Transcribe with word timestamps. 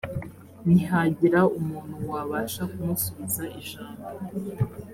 ntihagira 0.65 1.39
umuntu 1.59 1.95
wabasha 2.11 2.61
kumusubiza 2.71 3.43
ijambo 3.59 4.07